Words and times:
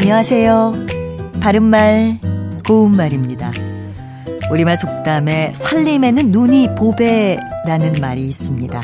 안녕하세요. 0.00 0.72
바른말, 1.42 2.18
고운말입니다. 2.66 3.52
우리말 4.50 4.78
속담에 4.78 5.52
살림에는 5.54 6.32
눈이 6.32 6.74
보배라는 6.74 8.00
말이 8.00 8.26
있습니다. 8.26 8.80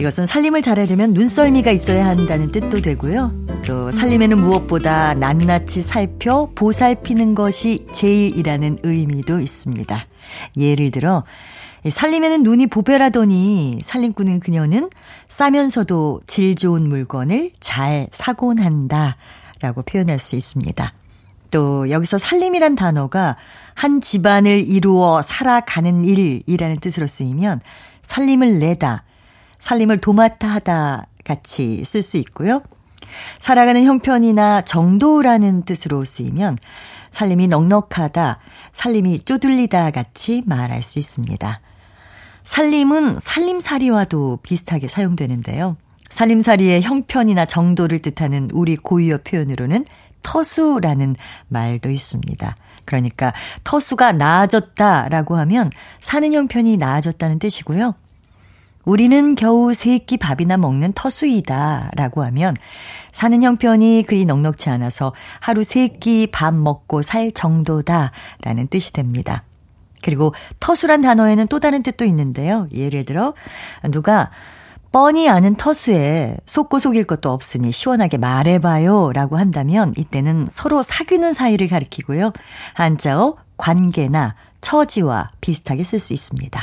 이것은 0.00 0.26
살림을 0.26 0.62
잘하려면 0.62 1.12
눈썰미가 1.12 1.72
있어야 1.72 2.06
한다는 2.06 2.50
뜻도 2.50 2.80
되고요. 2.80 3.34
또 3.66 3.92
살림에는 3.92 4.40
무엇보다 4.40 5.12
낱낱이 5.12 5.82
살펴 5.82 6.48
보살피는 6.54 7.34
것이 7.34 7.86
제일이라는 7.92 8.78
의미도 8.82 9.40
있습니다. 9.40 10.06
예를 10.56 10.90
들어 10.90 11.22
살림에는 11.86 12.42
눈이 12.44 12.68
보배라더니 12.68 13.80
살림꾼은 13.82 14.40
그녀는 14.40 14.88
싸면서도 15.28 16.22
질 16.26 16.54
좋은 16.54 16.88
물건을 16.88 17.52
잘 17.60 18.08
사곤 18.10 18.58
한다 18.58 19.18
라고 19.60 19.82
표현할 19.82 20.18
수 20.18 20.36
있습니다. 20.36 20.92
또 21.50 21.90
여기서 21.90 22.18
살림이란 22.18 22.76
단어가 22.76 23.36
한 23.74 24.00
집안을 24.00 24.60
이루어 24.68 25.22
살아가는 25.22 26.04
일이라는 26.04 26.78
뜻으로 26.78 27.06
쓰이면 27.06 27.60
살림을 28.02 28.58
내다, 28.58 29.04
살림을 29.58 29.98
도맡아 29.98 30.48
하다 30.48 31.06
같이 31.24 31.82
쓸 31.84 32.02
수 32.02 32.16
있고요. 32.18 32.62
살아가는 33.40 33.82
형편이나 33.84 34.62
정도라는 34.62 35.64
뜻으로 35.64 36.04
쓰이면 36.04 36.58
살림이 37.10 37.48
넉넉하다, 37.48 38.38
살림이 38.72 39.20
쪼들리다 39.20 39.90
같이 39.90 40.42
말할 40.46 40.82
수 40.82 40.98
있습니다. 40.98 41.60
살림은 42.44 43.18
살림살이와도 43.20 44.40
비슷하게 44.42 44.88
사용되는데요. 44.88 45.76
살림살이의 46.10 46.82
형편이나 46.82 47.46
정도를 47.46 48.00
뜻하는 48.00 48.48
우리 48.52 48.76
고유어 48.76 49.18
표현으로는 49.24 49.84
터수라는 50.22 51.16
말도 51.48 51.90
있습니다. 51.90 52.56
그러니까 52.84 53.32
터수가 53.64 54.12
나아졌다라고 54.12 55.36
하면 55.36 55.70
사는 56.00 56.32
형편이 56.32 56.76
나아졌다는 56.76 57.38
뜻이고요. 57.38 57.94
우리는 58.84 59.34
겨우 59.34 59.72
세 59.74 59.98
끼 59.98 60.16
밥이나 60.16 60.56
먹는 60.56 60.92
터수이다 60.94 61.90
라고 61.96 62.24
하면 62.24 62.56
사는 63.12 63.42
형편이 63.42 64.04
그리 64.06 64.24
넉넉지 64.24 64.70
않아서 64.70 65.12
하루 65.40 65.62
세 65.62 65.88
끼 65.88 66.26
밥 66.30 66.54
먹고 66.54 67.02
살 67.02 67.30
정도다 67.32 68.10
라는 68.42 68.66
뜻이 68.68 68.92
됩니다. 68.92 69.44
그리고 70.02 70.34
터수란 70.60 71.02
단어에는 71.02 71.46
또 71.48 71.60
다른 71.60 71.82
뜻도 71.82 72.04
있는데요. 72.06 72.68
예를 72.72 73.04
들어 73.04 73.34
누가 73.90 74.30
뻔히 74.92 75.28
아는 75.28 75.54
터수에 75.54 76.36
속고 76.46 76.80
속일 76.80 77.04
것도 77.04 77.30
없으니 77.30 77.70
시원하게 77.70 78.18
말해봐요 78.18 79.12
라고 79.12 79.38
한다면 79.38 79.94
이때는 79.96 80.46
서로 80.50 80.82
사귀는 80.82 81.32
사이를 81.32 81.68
가리키고요. 81.68 82.32
한자어 82.74 83.36
관계나 83.56 84.34
처지와 84.60 85.28
비슷하게 85.40 85.84
쓸 85.84 85.98
수 86.00 86.12
있습니다. 86.12 86.60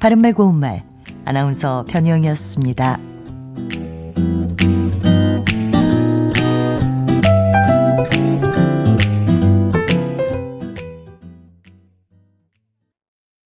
바른말 0.00 0.32
고운말 0.32 0.82
아나운서 1.24 1.84
변희영이었습니다. 1.88 3.17